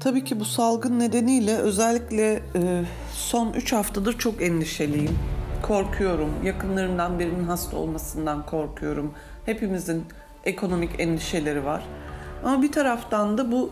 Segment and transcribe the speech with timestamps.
[0.00, 5.18] Tabii ki bu salgın nedeniyle özellikle e, son 3 haftadır çok endişeliyim.
[5.62, 6.30] Korkuyorum.
[6.44, 9.12] Yakınlarımdan birinin hasta olmasından korkuyorum.
[9.46, 10.04] Hepimizin
[10.44, 11.84] ekonomik endişeleri var.
[12.44, 13.70] Ama bir taraftan da bu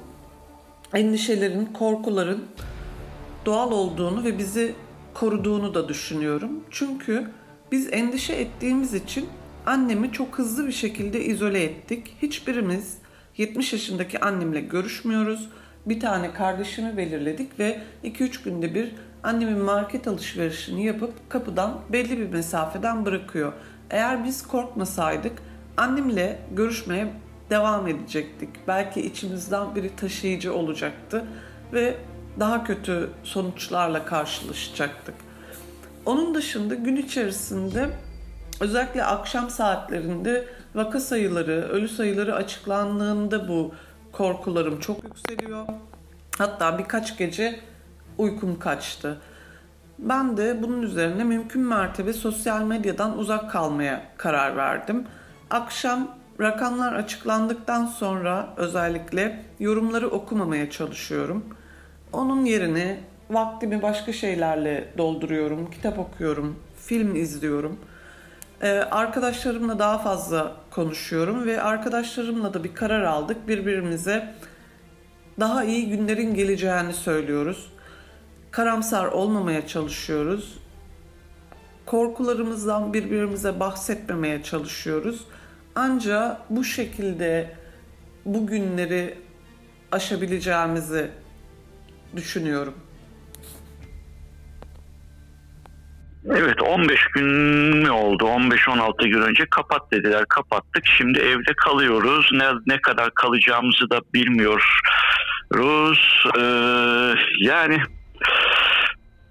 [0.94, 2.44] endişelerin, korkuların
[3.46, 4.74] doğal olduğunu ve bizi
[5.14, 6.50] koruduğunu da düşünüyorum.
[6.70, 7.30] Çünkü
[7.72, 9.28] biz endişe ettiğimiz için
[9.66, 12.16] annemi çok hızlı bir şekilde izole ettik.
[12.22, 12.98] Hiçbirimiz
[13.36, 15.48] 70 yaşındaki annemle görüşmüyoruz.
[15.86, 22.28] Bir tane kardeşimi belirledik ve 2-3 günde bir annemin market alışverişini yapıp kapıdan belli bir
[22.28, 23.52] mesafeden bırakıyor.
[23.90, 25.32] Eğer biz korkmasaydık
[25.76, 27.12] annemle görüşmeye
[27.50, 28.48] devam edecektik.
[28.68, 31.24] Belki içimizden biri taşıyıcı olacaktı
[31.72, 31.94] ve
[32.40, 35.14] daha kötü sonuçlarla karşılaşacaktık.
[36.06, 37.90] Onun dışında gün içerisinde
[38.60, 40.44] özellikle akşam saatlerinde
[40.74, 43.74] vaka sayıları, ölü sayıları açıklandığında bu
[44.16, 45.66] korkularım çok yükseliyor.
[46.38, 47.60] Hatta birkaç gece
[48.18, 49.18] uykum kaçtı.
[49.98, 55.06] Ben de bunun üzerine mümkün mertebe sosyal medyadan uzak kalmaya karar verdim.
[55.50, 56.08] Akşam
[56.40, 61.44] rakamlar açıklandıktan sonra özellikle yorumları okumamaya çalışıyorum.
[62.12, 67.78] Onun yerine vaktimi başka şeylerle dolduruyorum, kitap okuyorum, film izliyorum.
[68.62, 73.48] Ee, arkadaşlarımla daha fazla konuşuyorum ve arkadaşlarımla da bir karar aldık.
[73.48, 74.34] Birbirimize
[75.40, 77.72] daha iyi günlerin geleceğini söylüyoruz.
[78.50, 80.58] Karamsar olmamaya çalışıyoruz.
[81.86, 85.24] Korkularımızdan birbirimize bahsetmemeye çalışıyoruz.
[85.74, 87.50] Ancak bu şekilde
[88.24, 89.18] bu günleri
[89.92, 91.10] aşabileceğimizi
[92.16, 92.74] düşünüyorum.
[96.30, 97.26] Evet 15 gün
[97.76, 98.24] mü oldu?
[98.24, 100.24] 15-16 gün önce kapat dediler.
[100.28, 100.86] Kapattık.
[100.86, 102.30] Şimdi evde kalıyoruz.
[102.32, 104.80] Ne, ne kadar kalacağımızı da bilmiyoruz.
[106.38, 107.80] Ee, yani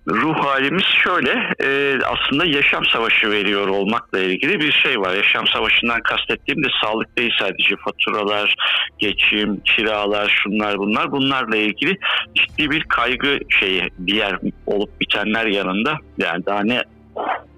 [0.07, 5.15] ruh halimiz şöyle e, aslında yaşam savaşı veriyor olmakla ilgili bir şey var.
[5.15, 8.55] Yaşam savaşından kastettiğim de sağlık değil sadece faturalar,
[8.99, 11.11] geçim, kiralar, şunlar bunlar.
[11.11, 11.97] Bunlarla ilgili
[12.35, 15.97] ciddi bir kaygı şeyi diğer olup bitenler yanında.
[16.17, 16.83] Yani daha ne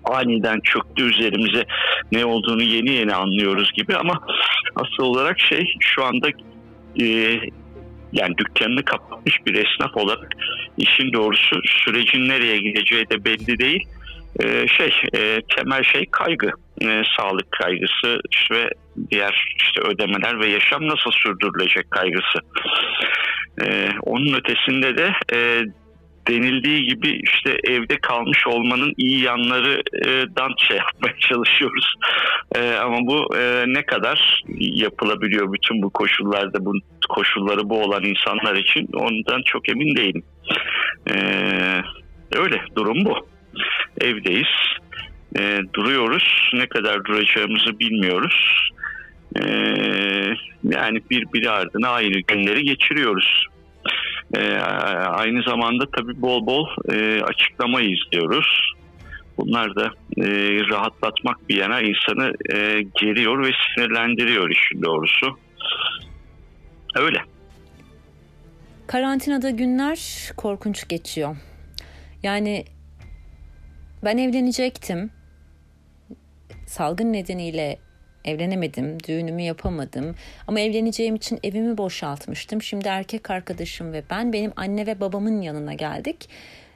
[0.05, 1.65] aniden çöktü üzerimize
[2.11, 4.13] ne olduğunu yeni yeni anlıyoruz gibi ama
[4.75, 6.27] asıl olarak şey şu anda
[7.01, 7.39] e,
[8.17, 10.31] yani dükkanını kapatmış bir esnaf olarak
[10.77, 13.87] işin doğrusu sürecin nereye gideceği de belli değil.
[14.43, 16.51] Ee, şey e, temel şey kaygı,
[16.81, 18.19] e, sağlık kaygısı
[18.51, 18.69] ve
[19.11, 22.39] diğer işte ödemeler ve yaşam nasıl sürdürülecek kaygısı.
[23.61, 25.63] Ee, onun ötesinde de e,
[26.29, 31.93] denildiği gibi işte evde kalmış olmanın iyi yanlarından şey yapmaya çalışıyoruz.
[32.55, 36.73] Ee, ama bu e, ne kadar yapılabiliyor bütün bu koşullarda, bu
[37.09, 40.23] koşulları bu olan insanlar için ondan çok emin değilim.
[41.11, 41.81] Ee,
[42.35, 43.27] öyle durum bu.
[44.01, 44.47] Evdeyiz,
[45.39, 46.49] e, duruyoruz.
[46.53, 48.69] Ne kadar duracağımızı bilmiyoruz.
[49.35, 53.45] Ee, yani birbiri ardına aynı günleri geçiriyoruz.
[54.33, 54.57] E,
[55.07, 58.73] aynı zamanda tabii bol bol e, açıklama izliyoruz.
[59.37, 59.85] Bunlar da
[60.17, 60.25] e,
[60.69, 65.39] rahatlatmak bir yana insanı e, geriyor ve sinirlendiriyor işin doğrusu.
[66.95, 67.17] Öyle.
[68.87, 69.99] Karantinada günler
[70.37, 71.35] korkunç geçiyor.
[72.23, 72.65] Yani
[74.03, 75.11] ben evlenecektim.
[76.65, 77.79] Salgın nedeniyle
[78.27, 80.15] Evlenemedim, düğünümü yapamadım.
[80.47, 82.61] Ama evleneceğim için evimi boşaltmıştım.
[82.61, 86.29] Şimdi erkek arkadaşım ve ben benim anne ve babamın yanına geldik.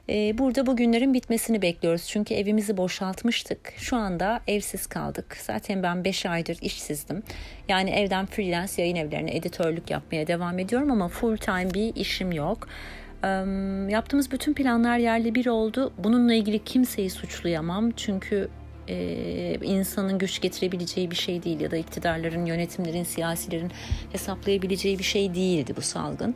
[0.08, 2.04] Ee, burada bu günlerin bitmesini bekliyoruz.
[2.08, 3.72] Çünkü evimizi boşaltmıştık.
[3.76, 5.36] Şu anda evsiz kaldık.
[5.40, 7.22] Zaten ben 5 aydır işsizdim.
[7.68, 12.68] Yani evden freelance yayın evlerine editörlük yapmaya devam ediyorum ama full time bir işim yok.
[13.88, 15.92] yaptığımız bütün planlar yerli bir oldu.
[15.98, 17.90] Bununla ilgili kimseyi suçlayamam.
[17.90, 18.48] Çünkü
[18.92, 23.72] e, insanın güç getirebileceği bir şey değil ya da iktidarların, yönetimlerin, siyasilerin
[24.12, 26.34] hesaplayabileceği bir şey değildi bu salgın.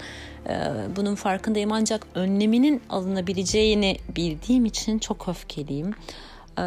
[0.49, 5.95] E, bunun farkındayım ancak önleminin alınabileceğini bildiğim için çok öfkeliyim.
[6.59, 6.65] E,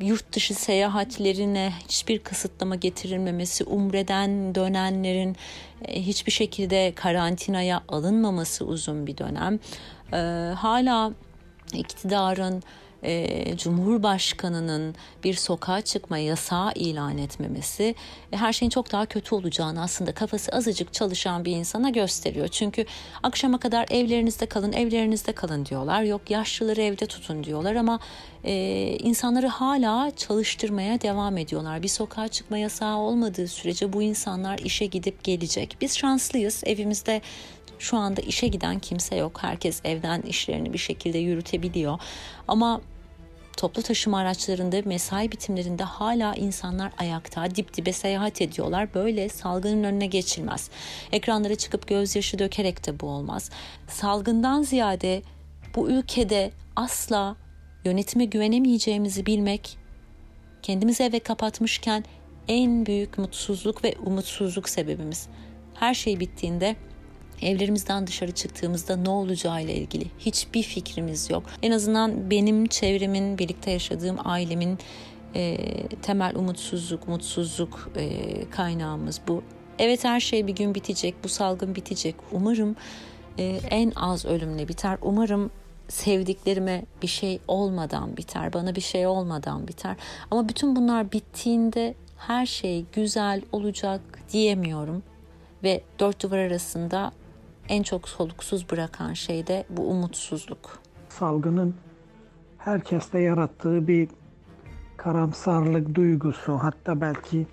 [0.00, 5.36] yurt dışı seyahatlerine hiçbir kısıtlama getirilmemesi, umreden dönenlerin
[5.84, 9.58] e, hiçbir şekilde karantinaya alınmaması uzun bir dönem.
[10.12, 10.16] E,
[10.54, 11.12] hala
[11.74, 12.62] iktidarın
[13.02, 14.94] e, Cumhurbaşkanı'nın
[15.24, 17.94] bir sokağa çıkma yasağı ilan etmemesi
[18.32, 22.48] e, her şeyin çok daha kötü olacağını aslında kafası azıcık çalışan bir insana gösteriyor.
[22.48, 22.84] Çünkü
[23.22, 26.02] akşama kadar evlerinizde kalın, evlerinizde kalın diyorlar.
[26.02, 27.98] Yok yaşlıları evde tutun diyorlar ama
[28.44, 28.52] e,
[28.98, 31.82] insanları hala çalıştırmaya devam ediyorlar.
[31.82, 35.76] Bir sokağa çıkma yasağı olmadığı sürece bu insanlar işe gidip gelecek.
[35.80, 36.62] Biz şanslıyız.
[36.66, 37.20] Evimizde
[37.78, 39.38] şu anda işe giden kimse yok.
[39.42, 41.98] Herkes evden işlerini bir şekilde yürütebiliyor.
[42.48, 42.80] Ama
[43.60, 48.94] toplu taşıma araçlarında mesai bitimlerinde hala insanlar ayakta dip dibe seyahat ediyorlar.
[48.94, 50.70] Böyle salgının önüne geçilmez.
[51.12, 53.50] Ekranlara çıkıp gözyaşı dökerek de bu olmaz.
[53.88, 55.22] Salgından ziyade
[55.76, 57.36] bu ülkede asla
[57.84, 59.78] yönetime güvenemeyeceğimizi bilmek,
[60.62, 62.04] kendimizi eve kapatmışken
[62.48, 65.28] en büyük mutsuzluk ve umutsuzluk sebebimiz.
[65.74, 66.76] Her şey bittiğinde
[67.42, 71.42] evlerimizden dışarı çıktığımızda ne olacağı ile ilgili hiçbir fikrimiz yok.
[71.62, 74.78] En azından benim çevremin, birlikte yaşadığım ailemin
[75.34, 75.56] e,
[76.02, 78.20] temel umutsuzluk, mutsuzluk e,
[78.50, 79.42] kaynağımız bu.
[79.78, 82.14] Evet her şey bir gün bitecek, bu salgın bitecek.
[82.32, 82.76] Umarım
[83.38, 84.98] e, en az ölümle biter.
[85.02, 85.50] Umarım
[85.88, 89.96] sevdiklerime bir şey olmadan biter, bana bir şey olmadan biter.
[90.30, 94.00] Ama bütün bunlar bittiğinde her şey güzel olacak
[94.32, 95.02] diyemiyorum
[95.62, 97.12] ve dört duvar arasında
[97.70, 100.78] en çok soluksuz bırakan şey de bu umutsuzluk.
[101.08, 101.74] Salgının
[102.58, 104.08] herkeste yarattığı bir
[104.96, 107.46] karamsarlık duygusu hatta belki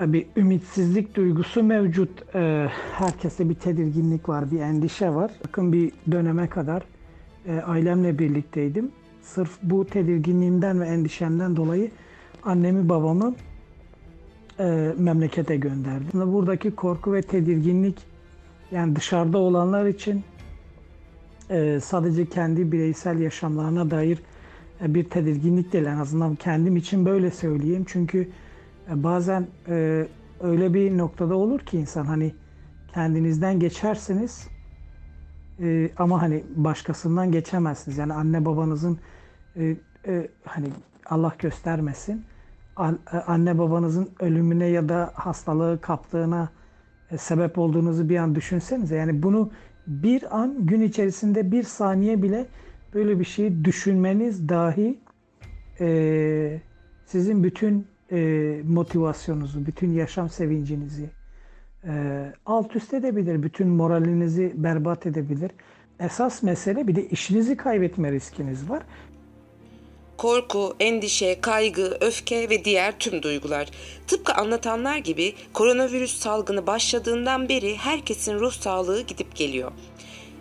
[0.00, 2.34] e, bir ümitsizlik duygusu mevcut.
[2.34, 5.30] E, herkeste bir tedirginlik var, bir endişe var.
[5.44, 6.82] Yakın bir döneme kadar
[7.46, 8.92] e, ailemle birlikteydim.
[9.22, 11.90] Sırf bu tedirginliğimden ve endişemden dolayı
[12.42, 13.34] annemi babamı
[14.98, 16.32] memlekete gönderdim.
[16.32, 18.09] Buradaki korku ve tedirginlik
[18.72, 20.24] yani dışarıda olanlar için
[21.50, 24.22] e, sadece kendi bireysel yaşamlarına dair
[24.82, 25.84] e, bir tedirginlik değil.
[25.84, 27.84] En azından kendim için böyle söyleyeyim.
[27.88, 28.28] Çünkü
[28.90, 30.06] e, bazen e,
[30.40, 32.34] öyle bir noktada olur ki insan hani
[32.94, 34.48] kendinizden geçersiniz
[35.60, 37.98] e, ama hani başkasından geçemezsiniz.
[37.98, 38.98] Yani anne babanızın
[39.56, 39.76] e,
[40.06, 40.68] e, hani
[41.06, 42.24] Allah göstermesin
[42.78, 46.48] e, anne babanızın ölümüne ya da hastalığı kaptığına
[47.18, 48.96] sebep olduğunuzu bir an düşünsenize.
[48.96, 49.50] Yani bunu
[49.86, 52.46] bir an gün içerisinde bir saniye bile
[52.94, 54.98] böyle bir şeyi düşünmeniz dahi
[55.80, 56.60] e,
[57.06, 61.10] sizin bütün e, motivasyonunuzu, bütün yaşam sevincinizi
[61.84, 61.92] e,
[62.46, 63.42] alt üst edebilir.
[63.42, 65.50] Bütün moralinizi berbat edebilir.
[66.00, 68.82] Esas mesele bir de işinizi kaybetme riskiniz var
[70.20, 73.68] korku, endişe, kaygı, öfke ve diğer tüm duygular.
[74.06, 79.72] Tıpkı anlatanlar gibi koronavirüs salgını başladığından beri herkesin ruh sağlığı gidip geliyor.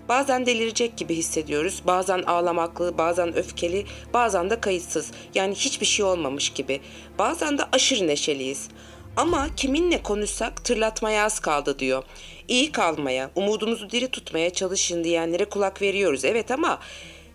[0.10, 5.12] Bazen delirecek gibi hissediyoruz, bazen ağlamaklı, bazen öfkeli, bazen de kayıtsız.
[5.36, 6.82] Yani hiçbir şey olmamış gibi.
[7.20, 8.68] Bazen de aşırı neşeliyiz.
[9.18, 12.04] Ama kiminle konuşsak tırlatmaya az kaldı diyor.
[12.48, 16.26] İyi kalmaya, umudumuzu diri tutmaya çalışın diyenlere kulak veriyoruz.
[16.26, 16.80] Evet ama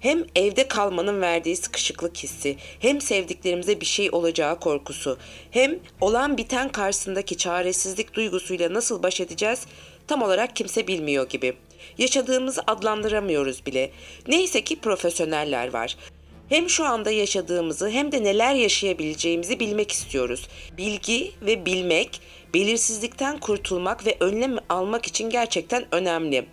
[0.04, 5.18] hem evde kalmanın verdiği sıkışıklık hissi, hem sevdiklerimize bir şey olacağı korkusu,
[5.50, 9.66] hem olan biten karşısındaki çaresizlik duygusuyla nasıl baş edeceğiz
[10.06, 11.56] tam olarak kimse bilmiyor gibi.
[11.98, 13.90] Yaşadığımızı adlandıramıyoruz bile.
[14.28, 15.96] Neyse ki profesyoneller var.
[16.48, 20.48] Hem şu anda yaşadığımızı hem de neler yaşayabileceğimizi bilmek istiyoruz.
[20.78, 22.20] Bilgi ve bilmek,
[22.54, 26.46] belirsizlikten kurtulmak ve önlem almak için gerçekten önemli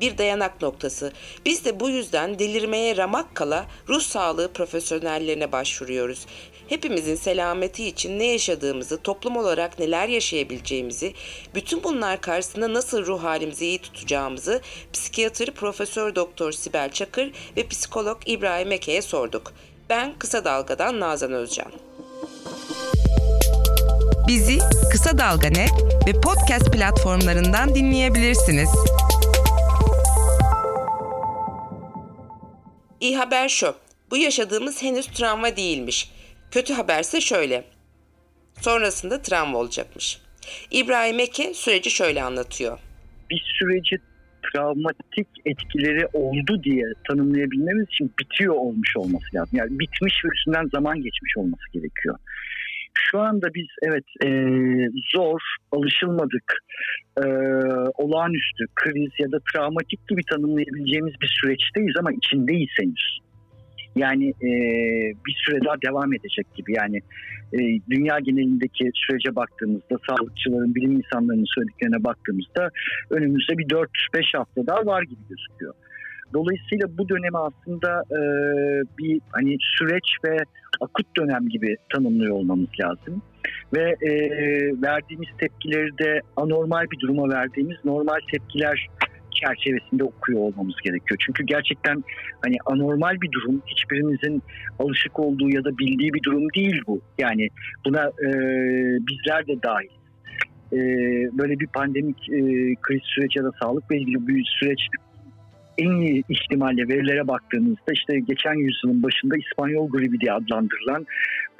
[0.00, 1.12] bir dayanak noktası.
[1.46, 6.26] Biz de bu yüzden delirmeye ramak kala ruh sağlığı profesyonellerine başvuruyoruz.
[6.68, 11.14] Hepimizin selameti için ne yaşadığımızı, toplum olarak neler yaşayabileceğimizi,
[11.54, 14.60] bütün bunlar karşısında nasıl ruh halimizi iyi tutacağımızı
[14.92, 19.52] psikiyatri Profesör Doktor Sibel Çakır ve psikolog İbrahim Eke'ye sorduk.
[19.90, 21.72] Ben Kısa Dalga'dan Nazan Özcan.
[24.28, 24.58] Bizi
[24.92, 25.72] Kısa Dalga Net
[26.06, 28.68] ve podcast platformlarından dinleyebilirsiniz.
[33.06, 33.74] İyi haber şu.
[34.10, 36.10] Bu yaşadığımız henüz travma değilmiş.
[36.50, 37.64] Kötü haberse şöyle.
[38.60, 40.18] Sonrasında travma olacakmış.
[40.70, 42.78] İbrahim Eke süreci şöyle anlatıyor.
[43.30, 43.96] Bir süreci
[44.42, 49.58] travmatik etkileri oldu diye tanımlayabilmemiz için bitiyor olmuş olması lazım.
[49.58, 52.18] Yani bitmiş ve üstünden zaman geçmiş olması gerekiyor.
[53.10, 54.28] Şu anda biz evet e,
[55.14, 55.40] zor,
[55.72, 56.58] alışılmadık,
[57.18, 57.26] e,
[57.94, 63.18] olağanüstü, kriz ya da travmatik gibi tanımlayabileceğimiz bir süreçteyiz ama içindeyiz henüz.
[63.96, 64.50] Yani e,
[65.26, 66.72] bir süre daha devam edecek gibi.
[66.76, 66.96] Yani
[67.52, 67.58] e,
[67.90, 72.70] dünya genelindeki sürece baktığımızda, sağlıkçıların, bilim insanlarının söylediklerine baktığımızda
[73.10, 75.74] önümüzde bir 4-5 hafta daha var gibi gözüküyor.
[76.34, 78.20] Dolayısıyla bu dönemi aslında e,
[78.98, 80.36] bir hani süreç ve
[80.80, 83.22] akut dönem gibi tanımlıyor olmamız lazım.
[83.74, 84.12] Ve e,
[84.82, 88.88] verdiğimiz tepkileri de anormal bir duruma verdiğimiz normal tepkiler
[89.40, 91.18] çerçevesinde okuyor olmamız gerekiyor.
[91.26, 92.04] Çünkü gerçekten
[92.44, 94.42] hani anormal bir durum, hiçbirimizin
[94.78, 97.00] alışık olduğu ya da bildiği bir durum değil bu.
[97.18, 97.48] Yani
[97.86, 98.28] buna e,
[99.08, 99.88] bizler de dahil.
[100.72, 100.78] E,
[101.38, 102.40] böyle bir pandemik e,
[102.82, 104.80] kriz süreci ya da sağlıkla ilgili bir süreç
[105.78, 111.06] en iyi ihtimalle verilere baktığımızda işte geçen yüzyılın başında İspanyol gribi diye adlandırılan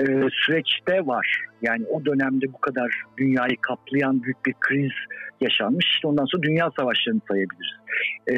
[0.00, 1.40] e, süreçte var.
[1.62, 4.92] Yani o dönemde bu kadar dünyayı kaplayan büyük bir kriz
[5.40, 5.86] yaşanmış.
[5.94, 7.76] İşte ondan sonra dünya savaşlarını sayabiliriz.
[8.26, 8.34] E,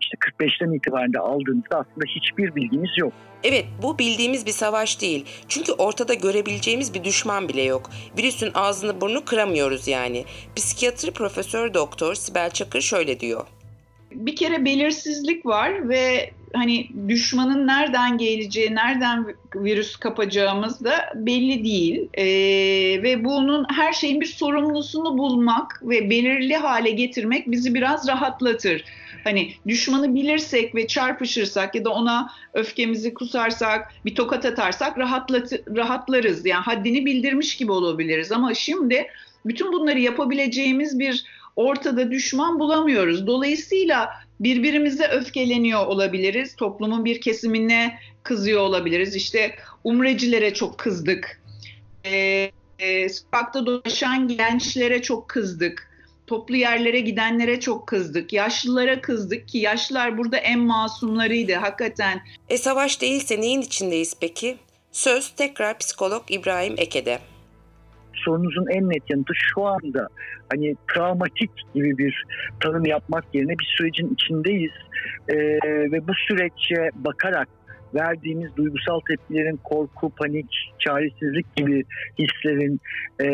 [0.00, 3.12] işte 45'ten itibaren de aldığımızda aslında hiçbir bilgimiz yok.
[3.44, 5.24] Evet bu bildiğimiz bir savaş değil.
[5.48, 7.90] Çünkü ortada görebileceğimiz bir düşman bile yok.
[8.18, 10.24] Virüsün ağzını burnunu kıramıyoruz yani.
[10.56, 13.57] Psikiyatri Profesör Doktor Sibel Çakır şöyle diyor
[14.12, 22.08] bir kere belirsizlik var ve hani düşmanın nereden geleceği, nereden virüs kapacağımız da belli değil.
[22.14, 22.24] Ee,
[23.02, 28.84] ve bunun her şeyin bir sorumlusunu bulmak ve belirli hale getirmek bizi biraz rahatlatır.
[29.24, 36.46] Hani düşmanı bilirsek ve çarpışırsak ya da ona öfkemizi kusarsak, bir tokat atarsak rahatlat rahatlarız.
[36.46, 39.06] Yani haddini bildirmiş gibi olabiliriz ama şimdi
[39.46, 41.24] bütün bunları yapabileceğimiz bir
[41.58, 43.26] ortada düşman bulamıyoruz.
[43.26, 44.10] Dolayısıyla
[44.40, 46.56] birbirimize öfkeleniyor olabiliriz.
[46.56, 49.16] Toplumun bir kesimine kızıyor olabiliriz.
[49.16, 51.42] İşte umrecilere çok kızdık.
[52.04, 55.88] E, e, sokakta dolaşan gençlere çok kızdık.
[56.26, 58.32] Toplu yerlere gidenlere çok kızdık.
[58.32, 62.20] Yaşlılara kızdık ki yaşlılar burada en masumlarıydı hakikaten.
[62.48, 64.56] E savaş değilse neyin içindeyiz peki?
[64.92, 67.18] Söz tekrar psikolog İbrahim Eke'de
[68.24, 70.08] sorunuzun en net yanıtı şu anda
[70.50, 72.24] hani travmatik gibi bir
[72.60, 74.72] tanım yapmak yerine bir sürecin içindeyiz
[75.28, 75.36] ee,
[75.92, 77.48] ve bu sürece bakarak
[77.94, 80.46] verdiğimiz duygusal tepkilerin korku, panik,
[80.78, 81.84] çaresizlik gibi
[82.18, 82.80] hislerin
[83.20, 83.26] e,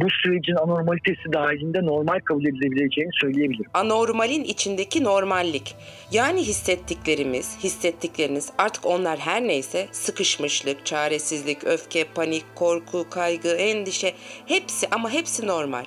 [0.00, 3.70] bu sürecin anormalitesi dahilinde normal kabul edilebileceğini söyleyebilirim.
[3.74, 5.76] Anormalin içindeki normallik.
[6.12, 14.12] Yani hissettiklerimiz, hissettikleriniz artık onlar her neyse sıkışmışlık, çaresizlik, öfke, panik, korku, kaygı, endişe
[14.46, 15.84] hepsi ama hepsi normal.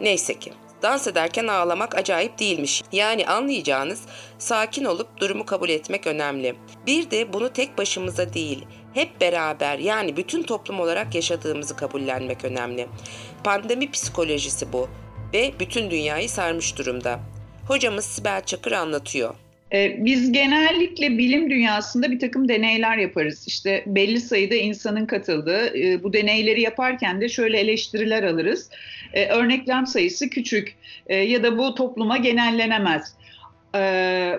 [0.00, 0.52] Neyse ki.
[0.82, 2.82] Dans ederken ağlamak acayip değilmiş.
[2.92, 4.02] Yani anlayacağınız
[4.38, 6.56] sakin olup durumu kabul etmek önemli.
[6.86, 12.88] Bir de bunu tek başımıza değil, hep beraber yani bütün toplum olarak yaşadığımızı kabullenmek önemli.
[13.44, 14.88] Pandemi psikolojisi bu
[15.32, 17.20] ve bütün dünyayı sarmış durumda.
[17.68, 19.34] Hocamız Sibel Çakır anlatıyor.
[19.72, 23.44] Ee, biz genellikle bilim dünyasında bir takım deneyler yaparız.
[23.46, 28.70] İşte belli sayıda insanın katıldığı e, bu deneyleri yaparken de şöyle eleştiriler alırız.
[29.12, 30.74] E, örneklem sayısı küçük
[31.06, 33.14] e, ya da bu topluma genellenemez.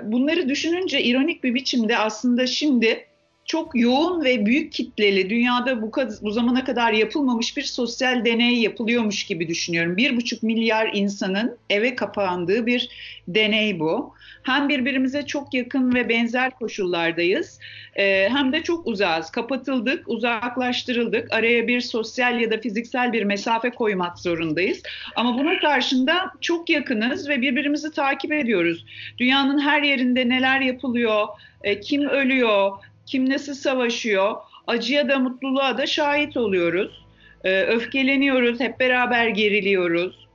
[0.03, 3.05] Bunları düşününce ironik bir biçimde aslında şimdi
[3.49, 5.91] çok yoğun ve büyük kitleli dünyada bu,
[6.21, 9.97] bu zamana kadar yapılmamış bir sosyal deney yapılıyormuş gibi düşünüyorum.
[9.97, 12.89] Bir buçuk milyar insanın eve kapandığı bir
[13.27, 14.13] deney bu.
[14.43, 17.59] Hem birbirimize çok yakın ve benzer koşullardayız
[17.95, 19.31] e, hem de çok uzağız.
[19.31, 21.33] Kapatıldık, uzaklaştırıldık.
[21.33, 24.83] Araya bir sosyal ya da fiziksel bir mesafe koymak zorundayız.
[25.15, 28.85] Ama bunun karşında çok yakınız ve birbirimizi takip ediyoruz.
[29.17, 31.27] Dünyanın her yerinde neler yapılıyor,
[31.63, 32.71] e, kim ölüyor,
[33.09, 34.35] kim nasıl savaşıyor,
[34.67, 37.05] acıya da mutluluğa da şahit oluyoruz.
[37.43, 40.27] E, öfkeleniyoruz, hep beraber geriliyoruz.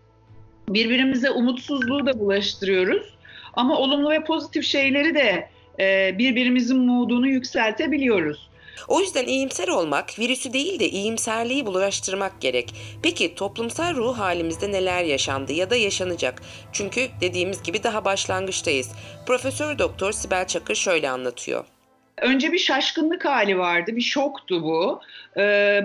[0.69, 3.15] Birbirimize umutsuzluğu da bulaştırıyoruz.
[3.53, 5.49] Ama olumlu ve pozitif şeyleri de
[5.81, 8.51] e, birbirimizin moodunu yükseltebiliyoruz.
[8.89, 12.75] O yüzden iyimser olmak, virüsü değil de iyimserliği bulaştırmak gerek.
[13.03, 16.43] Peki toplumsal ruh halimizde neler yaşandı ya da yaşanacak?
[16.73, 18.91] Çünkü dediğimiz gibi daha başlangıçtayız.
[19.27, 21.74] Profesör Doktor Sibel Çakır şöyle anlatıyor.
[22.19, 25.01] Önce bir şaşkınlık hali vardı, bir şoktu bu.
[25.39, 25.81] Ee,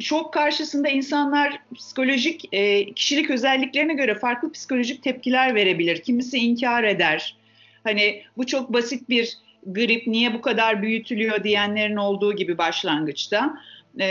[0.00, 6.02] şok karşısında insanlar psikolojik e, kişilik özelliklerine göre farklı psikolojik tepkiler verebilir.
[6.02, 7.36] Kimisi inkar eder.
[7.84, 13.56] Hani bu çok basit bir grip niye bu kadar büyütülüyor diyenlerin olduğu gibi başlangıçta.
[13.98, 14.04] Ee,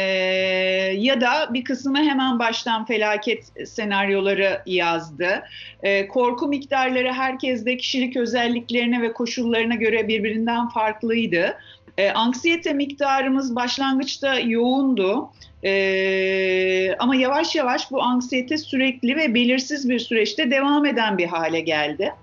[0.97, 5.43] ya da bir kısmı hemen baştan felaket senaryoları yazdı.
[5.83, 11.57] Ee, korku miktarları herkeste kişilik özelliklerine ve koşullarına göre birbirinden farklıydı.
[11.97, 15.29] Ee, anksiyete miktarımız başlangıçta yoğundu.
[15.63, 21.59] Ee, ama yavaş yavaş bu anksiyete sürekli ve belirsiz bir süreçte devam eden bir hale
[21.59, 22.13] geldi.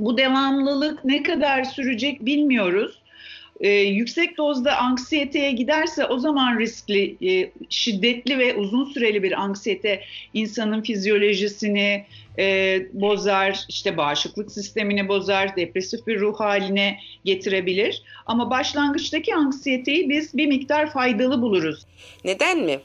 [0.00, 2.97] Bu devamlılık ne kadar sürecek bilmiyoruz.
[3.60, 10.02] E, yüksek dozda anksiyeteye giderse o zaman riskli, e, şiddetli ve uzun süreli bir anksiyete
[10.34, 12.04] insanın fizyolojisini
[12.38, 18.02] e, bozar, işte bağışıklık sistemini bozar, depresif bir ruh haline getirebilir.
[18.26, 21.86] Ama başlangıçtaki anksiyeteyi biz bir miktar faydalı buluruz.
[22.24, 22.80] Neden mi?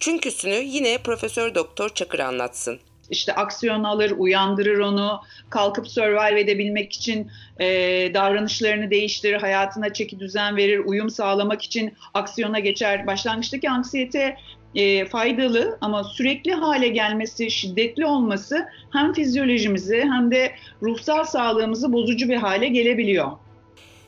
[0.00, 7.30] Çünküsünü yine Profesör Doktor Çakır anlatsın işte aksiyon alır, uyandırır onu, kalkıp survive edebilmek için
[7.60, 7.66] e,
[8.14, 13.06] davranışlarını değiştirir, hayatına çeki düzen verir, uyum sağlamak için aksiyona geçer.
[13.06, 14.36] Başlangıçtaki anksiyete
[14.74, 22.28] e, faydalı ama sürekli hale gelmesi, şiddetli olması hem fizyolojimizi hem de ruhsal sağlığımızı bozucu
[22.28, 23.30] bir hale gelebiliyor.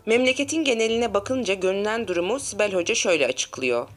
[0.07, 3.89] Memleketin geneline bakınca görünen durumu Sibel Hoca şöyle açıklıyor.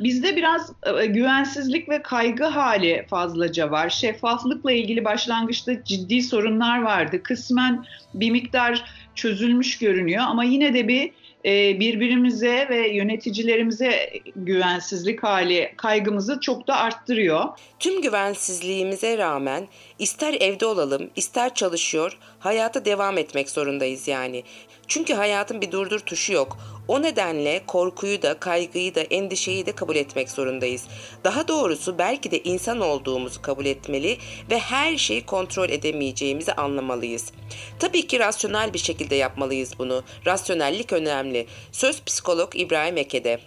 [0.00, 3.90] Bizde biraz e, güvensizlik ve kaygı hali fazlaca var.
[3.90, 7.22] Şeffaflıkla ilgili başlangıçta ciddi sorunlar vardı.
[7.22, 11.10] Kısmen bir miktar çözülmüş görünüyor ama yine de bir
[11.44, 17.44] e, birbirimize ve yöneticilerimize güvensizlik hali kaygımızı çok da arttırıyor.
[17.78, 24.42] Tüm güvensizliğimize rağmen ister evde olalım, ister çalışıyor, hayata devam etmek zorundayız yani.
[24.88, 26.58] Çünkü hayatın bir durdur tuşu yok.
[26.88, 30.88] O nedenle korkuyu da, kaygıyı da, endişeyi de kabul etmek zorundayız.
[31.24, 34.16] Daha doğrusu belki de insan olduğumuzu kabul etmeli
[34.50, 37.32] ve her şeyi kontrol edemeyeceğimizi anlamalıyız.
[37.78, 40.02] Tabii ki rasyonel bir şekilde yapmalıyız bunu.
[40.26, 41.46] Rasyonellik önemli.
[41.72, 43.38] Söz psikolog İbrahim Eke'de.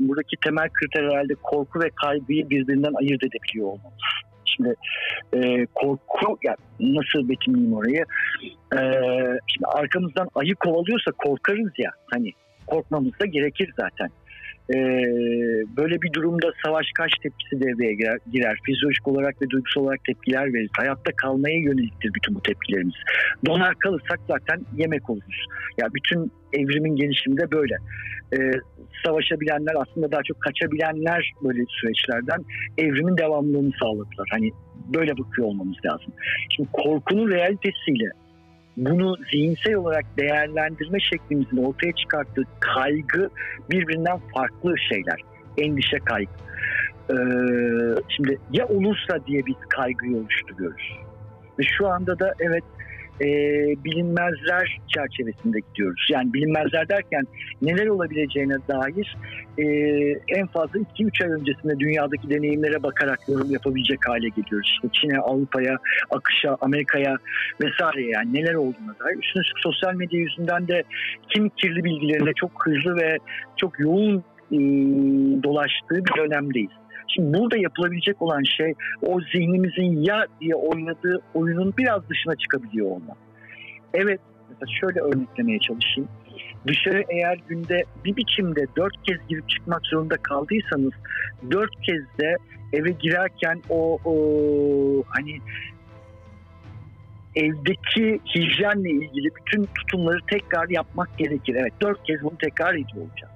[0.00, 4.00] Buradaki temel kriter herhalde korku ve kaygıyı birbirinden ayırt edebiliyor olmamız.
[4.56, 4.74] Şimdi
[5.34, 8.04] e, korku, yani nasıl betimleyeyim orayı?
[8.72, 8.80] E,
[9.46, 11.90] şimdi arkamızdan ayı kovalıyorsa korkarız ya.
[12.12, 12.32] Hani
[12.66, 14.10] korkmamız da gerekir zaten.
[14.74, 15.02] Ee,
[15.76, 17.94] böyle bir durumda savaş kaç tepkisi devreye
[18.32, 18.58] girer.
[18.66, 20.70] Fizyolojik olarak ve duygusal olarak tepkiler veririz.
[20.76, 22.94] Hayatta kalmaya yöneliktir bütün bu tepkilerimiz.
[23.46, 25.46] Donar kalırsak zaten yemek oluruz.
[25.78, 27.74] Ya bütün evrimin gelişiminde böyle.
[28.32, 28.52] Ee,
[29.04, 32.44] savaşabilenler aslında daha çok kaçabilenler böyle süreçlerden
[32.78, 34.28] evrimin devamlılığını sağladılar.
[34.30, 34.50] Hani
[34.94, 36.12] böyle bakıyor olmamız lazım.
[36.56, 38.10] Şimdi korkunun realitesiyle
[38.76, 43.30] bunu zihinsel olarak değerlendirme şeklimizin ortaya çıkarttığı kaygı
[43.70, 45.20] birbirinden farklı şeyler.
[45.58, 46.30] Endişe kaygı.
[47.10, 47.14] Ee,
[48.08, 50.98] şimdi ya olursa diye biz kaygıyı oluşturuyoruz.
[51.58, 52.64] Ve şu anda da evet
[53.20, 53.26] e,
[53.84, 56.06] bilinmezler çerçevesinde gidiyoruz.
[56.10, 57.24] Yani bilinmezler derken
[57.62, 59.16] neler olabileceğine dair
[59.58, 59.64] e,
[60.28, 64.70] en fazla 2-3 ay öncesinde dünyadaki deneyimlere bakarak yorum yapabilecek hale geliyoruz.
[64.74, 65.78] İşte Çin'e, Avrupa'ya,
[66.10, 67.16] akışa, Amerika'ya
[67.62, 69.18] vesaire yani neler olduğuna dair.
[69.22, 70.82] Üstüne sosyal medya yüzünden de
[71.28, 73.18] kim kirli bilgilerine çok hızlı ve
[73.56, 74.58] çok yoğun e,
[75.42, 76.79] dolaştığı bir dönemdeyiz.
[77.14, 83.16] Şimdi burada yapılabilecek olan şey o zihnimizin ya diye oynadığı oyunun biraz dışına çıkabiliyor olmak.
[83.94, 86.08] Evet mesela şöyle örneklemeye çalışayım.
[86.66, 90.92] Dışarı eğer günde bir biçimde dört kez girip çıkmak zorunda kaldıysanız
[91.50, 92.36] dört kez de
[92.72, 94.14] eve girerken o, o
[95.06, 95.40] hani
[97.36, 101.54] evdeki hijyenle ilgili bütün tutumları tekrar yapmak gerekir.
[101.54, 103.32] Evet dört kez bunu tekrar ediyor olacağız.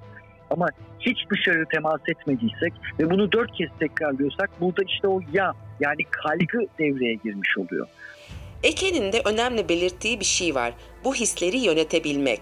[0.51, 0.69] Ama
[1.07, 6.67] hiç dışarı temas etmediysek ve bunu dört kez tekrarlıyorsak burada işte o ya yani kaygı
[6.79, 7.87] devreye girmiş oluyor.
[8.62, 10.73] Eke'nin de önemli belirttiği bir şey var.
[11.05, 12.40] Bu hisleri yönetebilmek.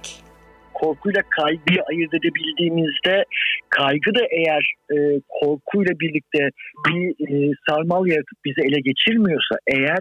[0.74, 3.24] Korkuyla kaygıyı ayırt edebildiğimizde
[3.68, 4.96] kaygı da eğer e,
[5.28, 6.48] korkuyla birlikte
[6.88, 9.98] bir e, sarmal yaratıp bizi ele geçirmiyorsa eğer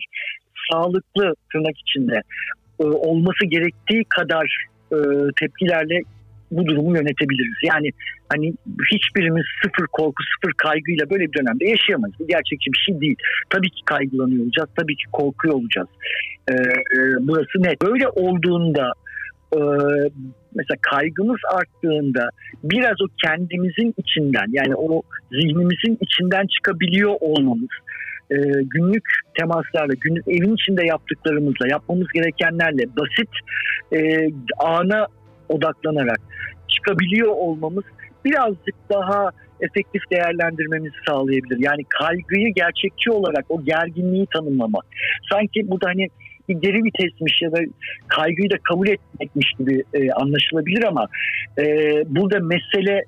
[0.71, 2.21] sağlıklı tırnak içinde
[2.79, 4.97] e, olması gerektiği kadar e,
[5.39, 6.01] tepkilerle
[6.51, 7.57] bu durumu yönetebiliriz.
[7.63, 7.89] Yani
[8.29, 8.53] hani
[8.91, 12.15] hiçbirimiz sıfır korku, sıfır kaygıyla böyle bir dönemde yaşayamayız.
[12.19, 13.15] Bu gerçekçi bir şey değil.
[13.49, 15.87] Tabii ki kaygılanıyor olacağız, tabii ki korkuyor olacağız.
[16.49, 17.81] Ee, e, burası net.
[17.81, 18.93] Böyle olduğunda
[19.55, 19.59] e,
[20.55, 22.29] mesela kaygımız arttığında
[22.63, 27.69] biraz o kendimizin içinden yani o zihnimizin içinden çıkabiliyor olmamız
[28.31, 29.03] e, günlük
[29.39, 33.29] temaslarla, günlük evin içinde yaptıklarımızla, yapmamız gerekenlerle basit
[33.93, 34.27] e,
[34.59, 35.07] ana
[35.51, 36.19] odaklanarak
[36.67, 37.83] çıkabiliyor olmamız
[38.25, 41.57] birazcık daha efektif değerlendirmemizi sağlayabilir.
[41.59, 44.85] Yani kaygıyı gerçekçi olarak o gerginliği tanımlamak.
[45.31, 46.07] Sanki burada hani
[46.49, 47.57] bir geri vitesmiş ya da
[48.07, 51.07] kaygıyı da kabul etmekmiş gibi e, anlaşılabilir ama
[51.57, 51.63] e,
[52.07, 53.03] burada mesele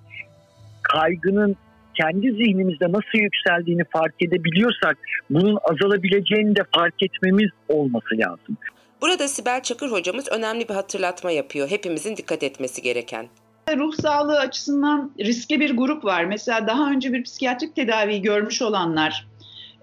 [0.83, 1.55] kaygının
[1.93, 4.97] kendi zihnimizde nasıl yükseldiğini fark edebiliyorsak
[5.29, 8.57] bunun azalabileceğini de fark etmemiz olması lazım.
[9.03, 11.69] Burada Sibel Çakır hocamız önemli bir hatırlatma yapıyor.
[11.69, 13.27] Hepimizin dikkat etmesi gereken.
[13.77, 16.25] Ruh sağlığı açısından riskli bir grup var.
[16.25, 19.27] Mesela daha önce bir psikiyatrik tedavi görmüş olanlar,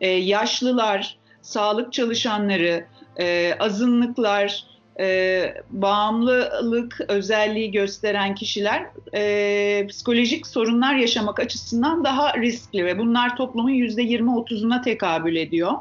[0.00, 4.64] e, yaşlılar, sağlık çalışanları, e, azınlıklar,
[5.00, 8.87] e, bağımlılık özelliği gösteren kişiler
[9.88, 15.72] psikolojik sorunlar yaşamak açısından daha riskli ve bunlar toplumun %20-30'una tekabül ediyor.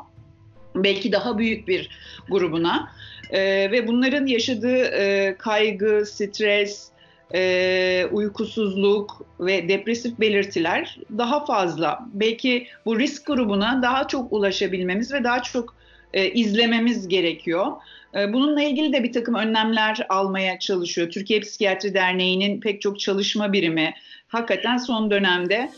[0.75, 1.89] Belki daha büyük bir
[2.29, 2.89] grubuna
[3.29, 6.89] e, ve bunların yaşadığı e, kaygı, stres,
[7.33, 11.99] e, uykusuzluk ve depresif belirtiler daha fazla.
[12.13, 15.75] Belki bu risk grubuna daha çok ulaşabilmemiz ve daha çok
[16.13, 17.67] e, izlememiz gerekiyor.
[18.15, 21.09] E, bununla ilgili de bir takım önlemler almaya çalışıyor.
[21.09, 23.93] Türkiye Psikiyatri Derneği'nin pek çok çalışma birimi
[24.27, 25.71] hakikaten son dönemde.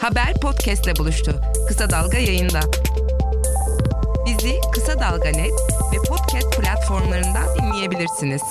[0.00, 1.34] Haber podcastle buluştu.
[1.68, 2.60] Kısa Dalga yayında.
[4.26, 5.56] Bizi Kısa Dalga Net
[5.92, 8.42] ve podcast platformlarından dinleyebilirsiniz.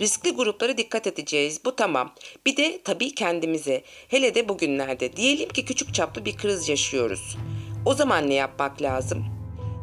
[0.00, 1.60] Riskli gruplara dikkat edeceğiz.
[1.64, 2.10] Bu tamam.
[2.46, 3.82] Bir de tabii kendimize.
[4.08, 5.16] Hele de bugünlerde.
[5.16, 7.38] Diyelim ki küçük çaplı bir kriz yaşıyoruz.
[7.86, 9.24] O zaman ne yapmak lazım?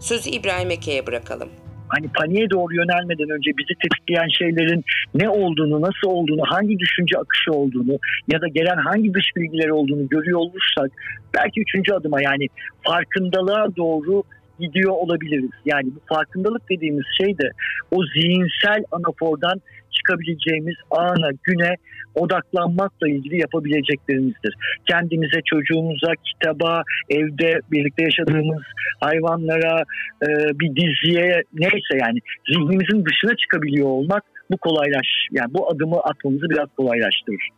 [0.02, 1.50] Sözü İbrahim Eke'ye bırakalım
[1.88, 7.52] hani paniğe doğru yönelmeden önce bizi tetikleyen şeylerin ne olduğunu, nasıl olduğunu, hangi düşünce akışı
[7.52, 10.92] olduğunu ya da gelen hangi dış bilgiler olduğunu görüyor olursak
[11.34, 12.48] belki üçüncü adıma yani
[12.84, 14.24] farkındalığa doğru
[14.60, 15.52] gidiyor olabiliriz.
[15.66, 17.52] Yani bu farkındalık dediğimiz şey de
[17.92, 21.76] o zihinsel anafordan çıkabileceğimiz ana, güne
[22.16, 24.56] odaklanmakla ilgili yapabileceklerimizdir.
[24.90, 28.64] Kendimize, çocuğumuza, kitaba, evde birlikte yaşadığımız
[29.00, 29.84] hayvanlara,
[30.24, 30.28] e,
[30.60, 36.68] bir diziye neyse yani zihnimizin dışına çıkabiliyor olmak bu kolaylaş yani bu adımı atmamızı biraz
[36.78, 37.50] kolaylaştırır.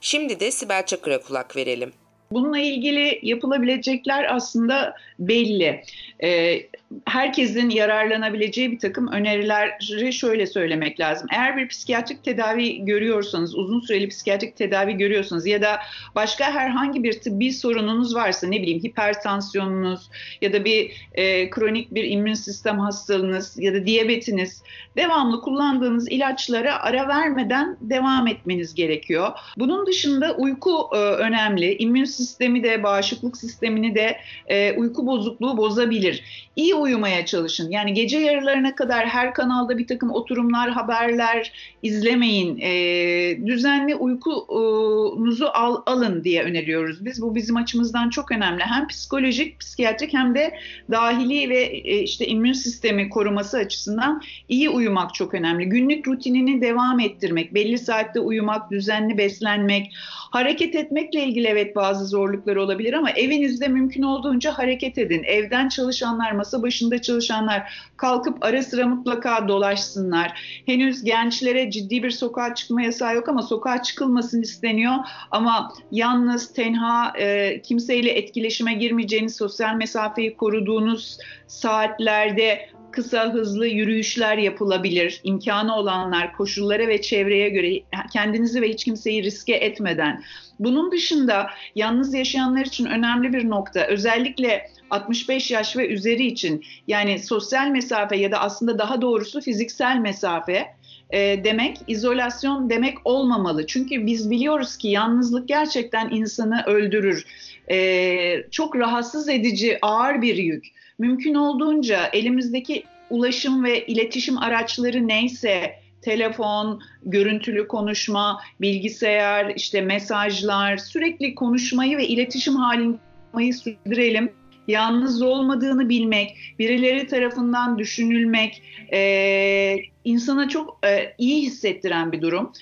[0.00, 1.92] Şimdi de Sibel Çakır'a kulak verelim.
[2.32, 5.82] Bununla ilgili yapılabilecekler aslında belli.
[6.22, 6.62] Ee,
[7.04, 11.28] herkesin yararlanabileceği bir takım önerileri şöyle söylemek lazım.
[11.32, 15.78] Eğer bir psikiyatrik tedavi görüyorsanız, uzun süreli psikiyatrik tedavi görüyorsanız ya da
[16.14, 20.10] başka herhangi bir tıbbi sorununuz varsa ne bileyim hipertansiyonunuz
[20.42, 24.62] ya da bir e, kronik bir immün sistem hastalığınız ya da diyabetiniz
[24.96, 29.32] devamlı kullandığınız ilaçlara ara vermeden devam etmeniz gerekiyor.
[29.56, 31.76] Bunun dışında uyku e, önemli.
[31.76, 36.24] İmmün sistemi de bağışıklık sistemini de e, uyku bozukluğu bozabilir.
[36.56, 37.70] İyi uyumaya çalışın.
[37.70, 41.52] Yani gece yarılarına kadar her kanalda bir takım oturumlar, haberler
[41.82, 42.58] izlemeyin.
[42.60, 47.22] E, düzenli uykunuzu al, alın diye öneriyoruz biz.
[47.22, 48.62] Bu bizim açımızdan çok önemli.
[48.62, 50.58] Hem psikolojik, psikiyatrik hem de
[50.90, 55.64] dahili ve e, işte immün sistemi koruması açısından iyi uyumak çok önemli.
[55.64, 59.92] Günlük rutinini devam ettirmek, belli saatte uyumak, düzenli beslenmek,
[60.30, 65.22] hareket etmekle ilgili evet bazı zorluklar olabilir ama evinizde mümkün olduğunca hareket edin.
[65.24, 70.62] Evden çalışanlar, masa başında çalışanlar kalkıp ara sıra mutlaka dolaşsınlar.
[70.66, 74.94] Henüz gençlere ciddi bir sokağa çıkma yasağı yok ama sokağa çıkılmasın isteniyor.
[75.30, 85.20] Ama yalnız, tenha, e, kimseyle etkileşime girmeyeceğiniz, sosyal mesafeyi koruduğunuz saatlerde kısa hızlı yürüyüşler yapılabilir.
[85.24, 87.82] İmkanı olanlar koşullara ve çevreye göre
[88.12, 90.22] kendinizi ve hiç kimseyi riske etmeden.
[90.58, 97.18] Bunun dışında yalnız yaşayanlar için önemli bir nokta özellikle 65 yaş ve üzeri için yani
[97.18, 100.66] sosyal mesafe ya da aslında daha doğrusu fiziksel mesafe
[101.10, 103.66] e, demek izolasyon demek olmamalı.
[103.66, 107.24] Çünkü biz biliyoruz ki yalnızlık gerçekten insanı öldürür.
[107.70, 115.74] E, çok rahatsız edici ağır bir yük mümkün olduğunca elimizdeki ulaşım ve iletişim araçları neyse
[116.02, 124.32] telefon, görüntülü konuşma, bilgisayar, işte mesajlar, sürekli konuşmayı ve iletişim halini sürdürelim.
[124.68, 132.52] Yalnız olmadığını bilmek, birileri tarafından düşünülmek e, insana çok e, iyi hissettiren bir durum.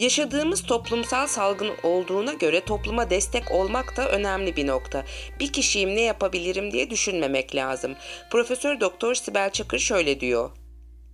[0.00, 5.04] Yaşadığımız toplumsal salgın olduğuna göre topluma destek olmak da önemli bir nokta.
[5.40, 7.94] Bir kişiyim ne yapabilirim diye düşünmemek lazım.
[8.30, 10.50] Profesör Doktor Sibel Çakır şöyle diyor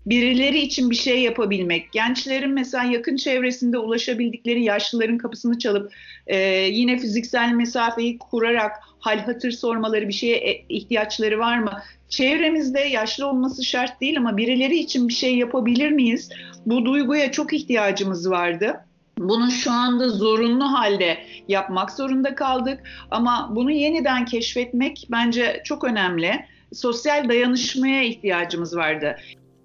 [0.07, 5.92] birileri için bir şey yapabilmek, gençlerin mesela yakın çevresinde ulaşabildikleri yaşlıların kapısını çalıp
[6.27, 6.37] e,
[6.70, 8.72] yine fiziksel mesafeyi kurarak
[9.07, 11.83] hal hatır sormaları, bir şeye e, ihtiyaçları var mı?
[12.09, 16.31] Çevremizde yaşlı olması şart değil ama birileri için bir şey yapabilir miyiz?
[16.66, 18.81] Bu duyguya çok ihtiyacımız vardı.
[19.19, 26.47] Bunu şu anda zorunlu halde yapmak zorunda kaldık ama bunu yeniden keşfetmek bence çok önemli.
[26.73, 29.16] Sosyal dayanışmaya ihtiyacımız vardı.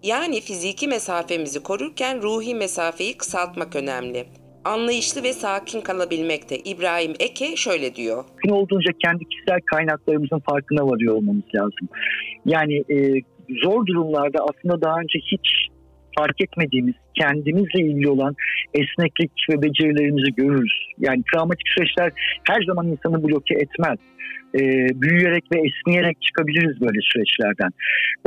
[0.04, 4.26] Yani fiziki mesafemizi korurken ruhi mesafeyi kısaltmak önemli.
[4.66, 6.56] Anlayışlı ve sakin kalabilmekte.
[6.58, 8.24] İbrahim Eke şöyle diyor.
[8.30, 11.88] Mümkün olduğunca kendi kişisel kaynaklarımızın farkına varıyor olmamız lazım.
[12.46, 13.22] Yani e,
[13.64, 15.68] zor durumlarda aslında daha önce hiç
[16.18, 18.36] fark etmediğimiz, kendimizle ilgili olan
[18.74, 20.74] esneklik ve becerilerimizi görürüz.
[21.00, 22.12] Yani travmatik süreçler
[22.44, 23.98] her zaman insanı bloke etmez
[24.56, 24.62] e,
[25.02, 27.70] büyüyerek ve esneyerek çıkabiliriz böyle süreçlerden.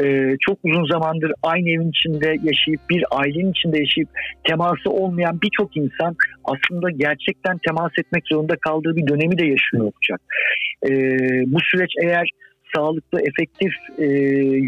[0.03, 4.09] E, çok uzun zamandır aynı evin içinde yaşayıp bir ailenin içinde yaşayıp
[4.45, 10.21] teması olmayan birçok insan aslında gerçekten temas etmek zorunda kaldığı bir dönemi de yaşıyor olacak.
[10.89, 10.91] E,
[11.47, 12.31] bu süreç eğer
[12.75, 14.05] sağlıklı, efektif e,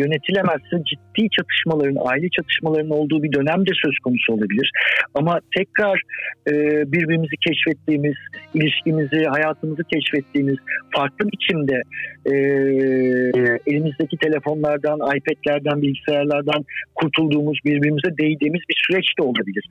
[0.03, 4.71] yönetilemezse ciddi çatışmaların, aile çatışmalarının olduğu bir dönem de söz konusu olabilir.
[5.15, 6.03] Ama tekrar
[6.49, 6.53] e,
[6.93, 8.15] birbirimizi keşfettiğimiz,
[8.55, 10.57] ilişkimizi, hayatımızı keşfettiğimiz
[10.97, 11.83] farklı biçimde
[12.27, 12.35] e,
[13.67, 16.65] elimizdeki telefonlardan, iPad'lerden, bilgisayarlardan
[16.95, 19.65] kurtulduğumuz, birbirimize değdiğimiz bir süreç de olabilir.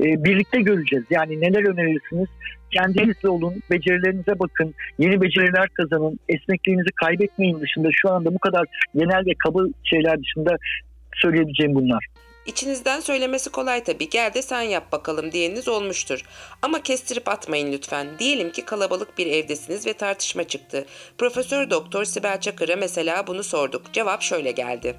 [0.00, 1.04] E, birlikte göreceğiz.
[1.10, 2.28] Yani neler önerirsiniz?
[2.72, 9.26] Kendinizle olun, becerilerinize bakın, yeni beceriler kazanın, esnekliğinizi kaybetmeyin dışında şu anda bu kadar genel
[9.26, 10.56] ve kaba şeyler dışında
[11.14, 12.06] söyleyebileceğim bunlar.
[12.46, 14.08] İçinizden söylemesi kolay tabii.
[14.08, 16.24] Gel de sen yap bakalım diyeniniz olmuştur.
[16.62, 18.06] Ama kestirip atmayın lütfen.
[18.18, 20.86] Diyelim ki kalabalık bir evdesiniz ve tartışma çıktı.
[21.18, 23.92] Profesör Doktor Sibel Çakır'a mesela bunu sorduk.
[23.92, 24.94] Cevap şöyle geldi.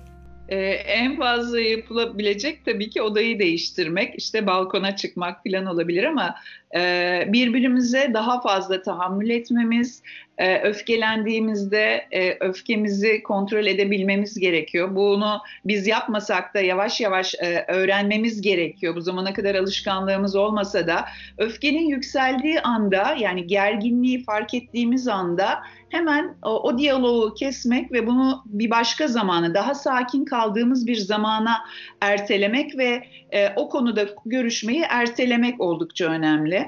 [0.50, 6.36] Ee, en fazla yapılabilecek tabii ki odayı değiştirmek, işte balkona çıkmak falan olabilir ama
[6.76, 10.02] e, birbirimize daha fazla tahammül etmemiz,
[10.38, 14.96] e, öfkelendiğimizde e, öfkemizi kontrol edebilmemiz gerekiyor.
[14.96, 18.96] Bunu biz yapmasak da yavaş yavaş e, öğrenmemiz gerekiyor.
[18.96, 21.06] Bu zamana kadar alışkanlığımız olmasa da
[21.38, 28.44] öfkenin yükseldiği anda yani gerginliği fark ettiğimiz anda hemen o, o diyaloğu kesmek ve bunu
[28.46, 31.58] bir başka zamana daha sakin kaldığımız bir zamana
[32.02, 36.63] ertelemek ve e, o konuda görüşmeyi ertelemek oldukça önemli.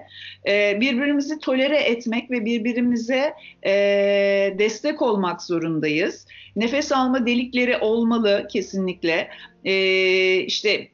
[0.48, 3.34] E, birbirimizi tolere etmek ve birbirimize
[3.66, 3.74] e,
[4.60, 6.28] destek olmak zorundayız.
[6.56, 9.30] Nefes alma delikleri olmalı kesinlikle.
[9.66, 10.88] E, işte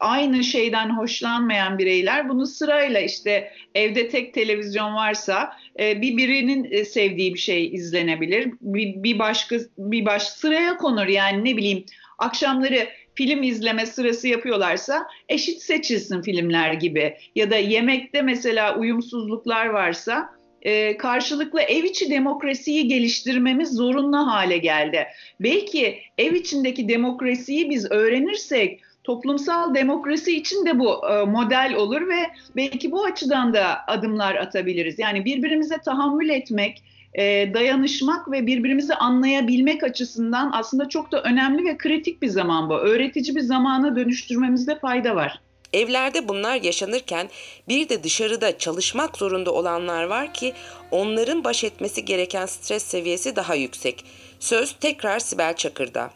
[0.00, 6.84] aynı şeyden hoşlanmayan bireyler bunu sırayla işte evde tek televizyon varsa e, bir birinin e,
[6.84, 8.52] sevdiği bir şey izlenebilir.
[8.60, 11.84] Bir, bir başka bir baş sıraya konur yani ne bileyim
[12.18, 20.36] akşamları film izleme sırası yapıyorlarsa eşit seçilsin filmler gibi ya da yemekte mesela uyumsuzluklar varsa
[20.62, 25.06] e, karşılıklı ev içi demokrasiyi geliştirmemiz zorunlu hale geldi.
[25.40, 32.18] Belki ev içindeki demokrasiyi biz öğrenirsek toplumsal demokrasi için de bu e, model olur ve
[32.56, 34.98] belki bu açıdan da adımlar atabiliriz.
[34.98, 36.82] Yani birbirimize tahammül etmek,
[37.16, 42.74] e, dayanışmak ve birbirimizi anlayabilmek açısından aslında çok da önemli ve kritik bir zaman bu.
[42.74, 45.40] Öğretici bir zamana dönüştürmemizde fayda var.
[45.72, 47.28] Evlerde bunlar yaşanırken
[47.68, 50.52] bir de dışarıda çalışmak zorunda olanlar var ki
[50.90, 54.04] onların baş etmesi gereken stres seviyesi daha yüksek.
[54.40, 56.10] Söz tekrar Sibel Çakır'da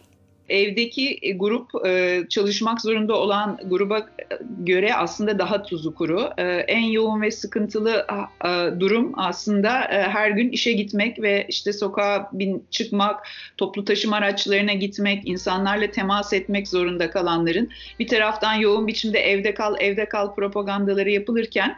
[0.51, 4.07] evdeki e, grup e, çalışmak zorunda olan gruba
[4.59, 6.31] göre aslında daha tuzu kuru.
[6.39, 8.07] E, en yoğun ve sıkıntılı
[8.81, 15.29] durum aslında her gün işe gitmek ve işte sokağa bin, çıkmak, toplu taşıma araçlarına gitmek,
[15.29, 21.77] insanlarla temas etmek zorunda kalanların bir taraftan yoğun biçimde evde kal, evde kal propagandaları yapılırken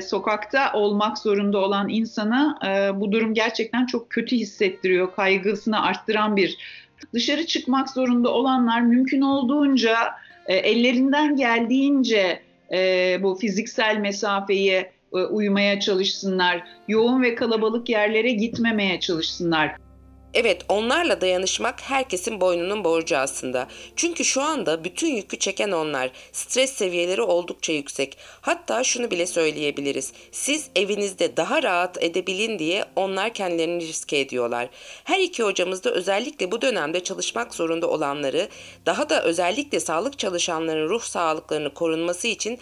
[0.00, 2.58] sokakta olmak zorunda olan insana
[3.00, 6.58] bu durum gerçekten çok kötü hissettiriyor, kaygısını arttıran bir
[7.14, 9.96] dışarı çıkmak zorunda olanlar mümkün olduğunca
[10.46, 12.40] e, ellerinden geldiğince
[12.72, 16.64] e, bu fiziksel mesafeyi e, uymaya çalışsınlar.
[16.88, 19.76] Yoğun ve kalabalık yerlere gitmemeye çalışsınlar.
[20.34, 23.68] Evet onlarla dayanışmak herkesin boynunun borcu aslında.
[23.96, 26.10] Çünkü şu anda bütün yükü çeken onlar.
[26.32, 28.16] Stres seviyeleri oldukça yüksek.
[28.40, 30.12] Hatta şunu bile söyleyebiliriz.
[30.32, 34.68] Siz evinizde daha rahat edebilin diye onlar kendilerini riske ediyorlar.
[35.04, 38.48] Her iki hocamız da özellikle bu dönemde çalışmak zorunda olanları,
[38.86, 42.58] daha da özellikle sağlık çalışanlarının ruh sağlıklarını korunması için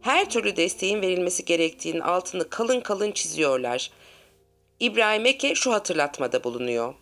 [0.00, 3.90] her türlü desteğin verilmesi gerektiğinin altını kalın kalın çiziyorlar.
[4.80, 6.94] İbrahim Eke şu hatırlatmada bulunuyor.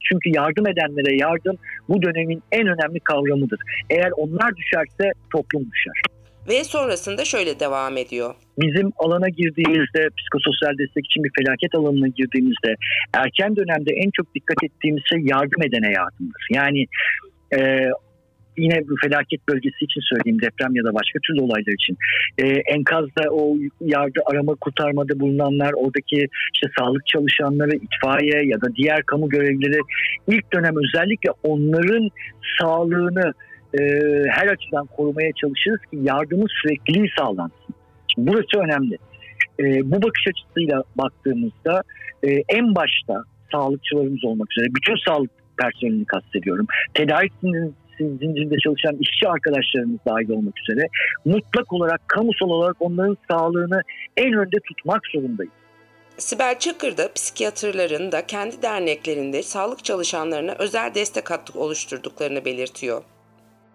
[0.00, 1.56] Çünkü yardım edenlere yardım
[1.88, 3.60] bu dönemin en önemli kavramıdır.
[3.90, 6.02] Eğer onlar düşerse toplum düşer.
[6.48, 8.34] Ve sonrasında şöyle devam ediyor.
[8.58, 12.74] Bizim alana girdiğimizde, psikososyal destek için bir felaket alanına girdiğimizde
[13.14, 16.46] erken dönemde en çok dikkat ettiğimiz şey yardım edene yardımdır.
[16.50, 16.86] Yani
[17.58, 17.88] e,
[18.58, 21.96] yine bu felaket bölgesi için söyleyeyim deprem ya da başka türlü olaylar için
[22.38, 22.44] e,
[22.74, 29.28] enkazda o yardı arama kurtarmada bulunanlar oradaki işte sağlık çalışanları itfaiye ya da diğer kamu
[29.28, 29.80] görevlileri
[30.28, 32.08] ilk dönem özellikle onların
[32.60, 33.32] sağlığını
[33.78, 33.80] e,
[34.30, 37.74] her açıdan korumaya çalışırız ki yardımın sürekliliği sağlansın.
[38.14, 38.96] Şimdi burası önemli.
[39.60, 41.82] E, bu bakış açısıyla baktığımızda
[42.22, 46.66] e, en başta sağlıkçılarımız olmak üzere bütün sağlık personelini kastediyorum.
[46.94, 50.88] Tedarisinin zincirinde çalışan işçi arkadaşlarımız dahil olmak üzere
[51.24, 53.82] mutlak olarak kamusal olarak onların sağlığını
[54.16, 55.52] en önde tutmak zorundayız.
[56.18, 63.02] Sibel Çakır da psikiyatrların da kendi derneklerinde sağlık çalışanlarına özel destek hattı oluşturduklarını belirtiyor.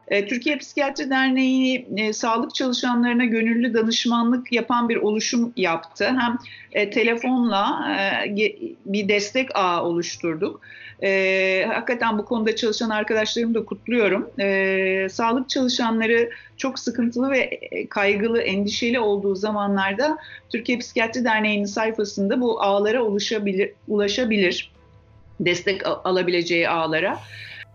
[0.08, 6.06] E, Türkiye Psikiyatri Derneği e, sağlık çalışanlarına gönüllü danışmanlık yapan bir oluşum yaptı.
[6.06, 6.38] Hem
[6.72, 7.88] e, telefonla
[8.26, 8.36] e,
[8.86, 10.62] bir destek ağı oluşturduk.
[11.04, 14.30] E, hakikaten bu konuda çalışan arkadaşlarımı da kutluyorum.
[14.40, 20.18] E, sağlık çalışanları çok sıkıntılı ve e, kaygılı, endişeli olduğu zamanlarda
[20.50, 24.72] Türkiye Psikiyatri Derneği'nin sayfasında bu ağlara ulaşabilir, ulaşabilir
[25.40, 27.20] destek alabileceği ağlara.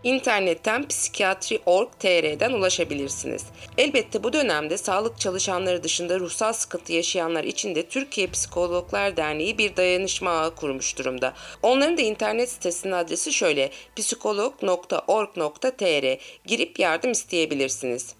[0.02, 3.44] İnternetten psikiyatri.org.tr'den ulaşabilirsiniz.
[3.78, 9.76] Elbette bu dönemde sağlık çalışanları dışında ruhsal sıkıntı yaşayanlar için de Türkiye Psikologlar Derneği bir
[9.76, 11.34] dayanışma ağı kurmuş durumda.
[11.62, 18.14] Onların da internet sitesinin adresi şöyle psikolog.org.tr girip yardım isteyebilirsiniz.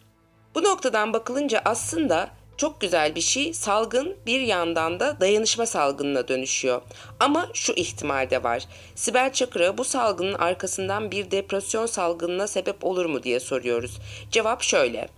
[0.54, 3.52] Bu noktadan bakılınca aslında çok güzel bir şey.
[3.52, 6.82] Salgın bir yandan da dayanışma salgınına dönüşüyor.
[7.20, 8.64] Ama şu ihtimal de var.
[8.94, 13.98] Sibel Çakır'a bu salgının arkasından bir depresyon salgınına sebep olur mu diye soruyoruz.
[14.30, 15.08] Cevap şöyle.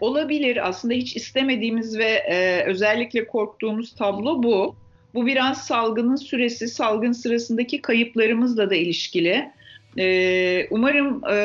[0.00, 0.68] Olabilir.
[0.68, 4.76] Aslında hiç istemediğimiz ve e, özellikle korktuğumuz tablo bu.
[5.14, 9.50] Bu biraz salgının süresi, salgın sırasındaki kayıplarımızla da ilişkili.
[9.98, 11.36] E, umarım e,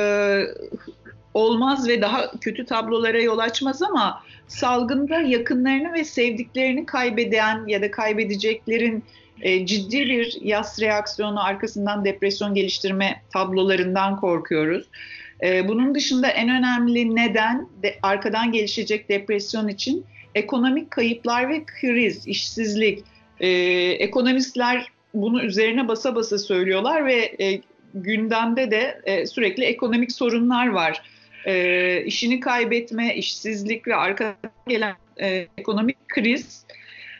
[1.37, 7.91] olmaz ve daha kötü tablolara yol açmaz ama salgında yakınlarını ve sevdiklerini kaybeden ya da
[7.91, 9.03] kaybedeceklerin
[9.41, 14.87] e, ciddi bir yas reaksiyonu arkasından depresyon geliştirme tablolarından korkuyoruz.
[15.43, 22.27] E, bunun dışında en önemli neden de arkadan gelişecek depresyon için ekonomik kayıplar ve kriz,
[22.27, 23.03] işsizlik.
[23.39, 23.49] E,
[23.99, 27.61] ekonomistler bunu üzerine basa basa söylüyorlar ve e,
[27.93, 31.01] gündemde de e, sürekli ekonomik sorunlar var
[31.47, 34.35] e, işini kaybetme, işsizlik ve arkadan
[34.67, 36.65] gelen e, ekonomik kriz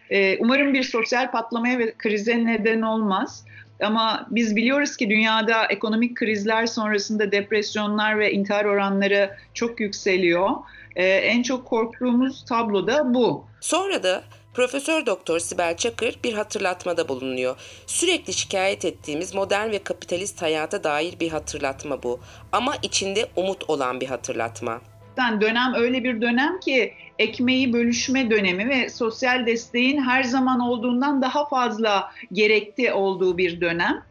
[0.09, 3.45] e, umarım bir sosyal patlamaya ve krize neden olmaz.
[3.81, 10.49] Ama biz biliyoruz ki dünyada ekonomik krizler sonrasında depresyonlar ve intihar oranları çok yükseliyor.
[10.95, 13.45] Ee, en çok korktuğumuz tablo da bu.
[13.61, 14.23] Sonra da
[14.57, 17.55] Profesör Doktor Sibel Çakır bir hatırlatmada bulunuyor.
[17.87, 22.19] Sürekli şikayet ettiğimiz modern ve kapitalist hayata dair bir hatırlatma bu.
[22.51, 24.81] Ama içinde umut olan bir hatırlatma.
[25.17, 31.49] Dönem öyle bir dönem ki ekmeği bölüşme dönemi ve sosyal desteğin her zaman olduğundan daha
[31.49, 34.03] fazla gerekli olduğu bir dönem.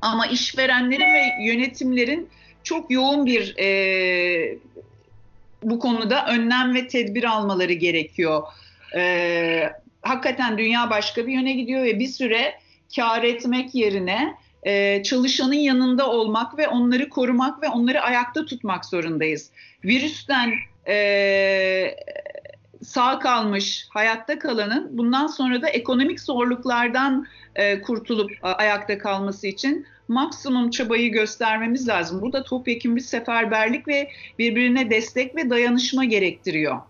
[0.00, 2.28] Ama işverenlerin ve yönetimlerin
[2.62, 4.58] çok yoğun bir e,
[5.62, 8.42] bu konuda önlem ve tedbir almaları gerekiyor
[8.94, 12.54] e, hakikaten dünya başka bir yöne gidiyor ve bir süre
[12.96, 19.50] kar etmek yerine e, çalışanın yanında olmak ve onları korumak ve onları ayakta tutmak zorundayız.
[19.84, 20.52] Virüsten
[20.88, 21.96] e,
[22.82, 30.70] sağ kalmış, hayatta kalanın bundan sonra da ekonomik zorluklardan e, kurtulup ayakta kalması için maksimum
[30.70, 32.22] çabayı göstermemiz lazım.
[32.22, 36.80] Bu da topyekun bir seferberlik ve birbirine destek ve dayanışma gerektiriyor.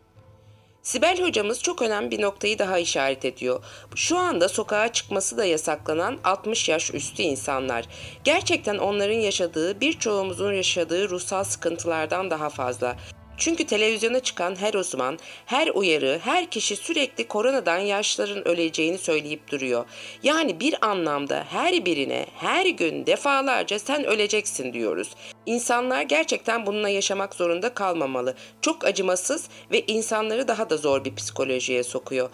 [0.84, 3.64] Sibel hocamız çok önemli bir noktayı daha işaret ediyor.
[3.94, 7.84] Şu anda sokağa çıkması da yasaklanan 60 yaş üstü insanlar.
[8.24, 12.96] Gerçekten onların yaşadığı birçoğumuzun yaşadığı ruhsal sıkıntılardan daha fazla.
[13.38, 19.84] Çünkü televizyona çıkan her uzman, her uyarı, her kişi sürekli koronadan yaşların öleceğini söyleyip duruyor.
[20.22, 25.08] Yani bir anlamda her birine her gün defalarca sen öleceksin diyoruz.
[25.46, 28.34] İnsanlar gerçekten bununla yaşamak zorunda kalmamalı.
[28.60, 32.30] Çok acımasız ve insanları daha da zor bir psikolojiye sokuyor.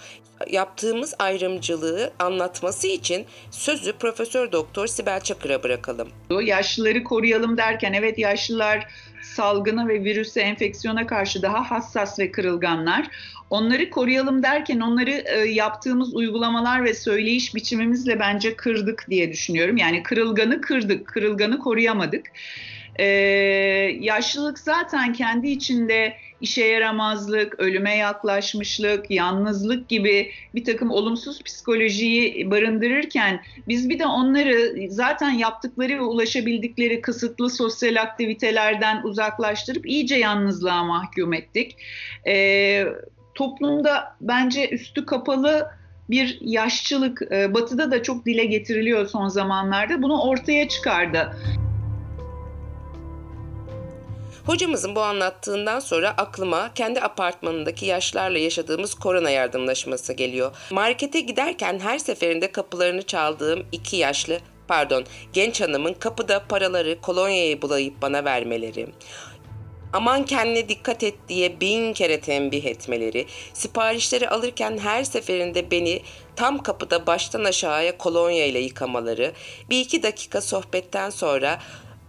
[0.50, 6.08] Yaptığımız ayrımcılığı anlatması için sözü Profesör Doktor Sibel Çakır'a bırakalım.
[6.42, 8.86] Yaşlıları koruyalım derken evet yaşlılar
[9.22, 13.06] salgına ve virüse, enfeksiyona karşı daha hassas ve kırılganlar.
[13.50, 19.76] Onları koruyalım derken onları e, yaptığımız uygulamalar ve söyleyiş biçimimizle bence kırdık diye düşünüyorum.
[19.76, 22.26] Yani kırılganı kırdık, kırılganı koruyamadık.
[23.00, 23.06] Ee,
[24.00, 33.40] yaşlılık zaten kendi içinde işe yaramazlık, ölüme yaklaşmışlık, yalnızlık gibi bir takım olumsuz psikolojiyi barındırırken
[33.68, 41.32] biz bir de onları zaten yaptıkları ve ulaşabildikleri kısıtlı sosyal aktivitelerden uzaklaştırıp iyice yalnızlığa mahkum
[41.32, 41.76] ettik.
[42.26, 42.84] Ee,
[43.34, 45.70] toplumda bence üstü kapalı
[46.10, 50.02] bir yaşçılık, e, batıda da çok dile getiriliyor son zamanlarda.
[50.02, 51.36] Bunu ortaya çıkardı.
[54.46, 60.56] Hocamızın bu anlattığından sonra aklıma kendi apartmanındaki yaşlarla yaşadığımız korona yardımlaşması geliyor.
[60.70, 68.02] Markete giderken her seferinde kapılarını çaldığım iki yaşlı pardon genç hanımın kapıda paraları kolonyayı bulayıp
[68.02, 68.86] bana vermeleri.
[69.92, 76.02] aman kendine dikkat et diye bin kere tembih etmeleri, siparişleri alırken her seferinde beni
[76.36, 79.32] tam kapıda baştan aşağıya kolonya ile yıkamaları,
[79.70, 81.58] bir iki dakika sohbetten sonra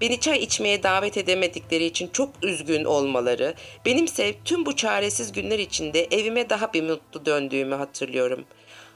[0.01, 3.53] beni çay içmeye davet edemedikleri için çok üzgün olmaları,
[3.85, 8.45] benimse tüm bu çaresiz günler içinde evime daha bir mutlu döndüğümü hatırlıyorum.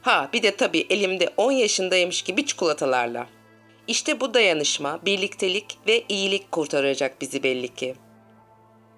[0.02, 3.28] Ha bir de tabii elimde 10 yaşındaymış gibi çikolatalarla.
[3.88, 7.96] İşte bu dayanışma, birliktelik ve iyilik kurtaracak bizi belli ki.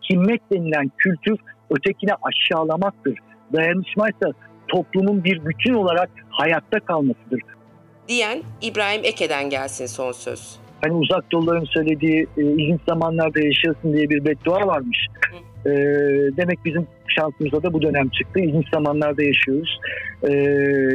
[0.10, 1.38] Himmet denilen kültür
[1.70, 3.20] ötekine aşağılamaktır.
[3.54, 4.32] Dayanışmaysa
[4.68, 7.42] toplumun bir bütün olarak hayatta kalmasıdır.
[8.08, 10.67] Diyen İbrahim Eke'den gelsin son söz.
[10.82, 15.08] Hani uzak doğuların söylediği e, ilginç zamanlarda yaşasın diye bir beddua varmış.
[15.66, 15.72] E,
[16.38, 18.40] demek bizim şansımıza da bu dönem çıktı.
[18.40, 19.80] İlginç zamanlarda yaşıyoruz.
[20.24, 20.34] E,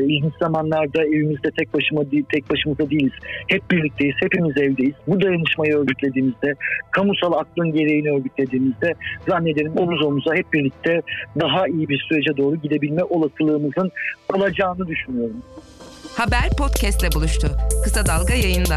[0.05, 3.13] ilginç zamanlarda evimizde tek başıma değil, tek başımıza değiliz.
[3.49, 4.95] Hep birlikteyiz, hepimiz evdeyiz.
[5.07, 6.55] Bu dayanışmayı örgütlediğimizde,
[6.91, 8.95] kamusal aklın gereğini örgütlediğimizde
[9.29, 11.03] zannederim omuz omuza hep birlikte
[11.41, 13.91] daha iyi bir sürece doğru gidebilme olasılığımızın
[14.35, 15.37] olacağını düşünüyorum.
[16.17, 17.49] Haber podcastle buluştu.
[17.85, 18.77] Kısa Dalga yayında.